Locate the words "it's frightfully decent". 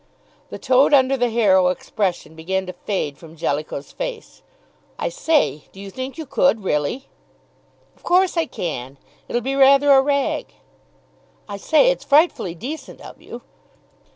11.91-12.99